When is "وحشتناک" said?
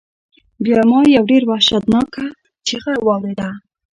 1.49-2.11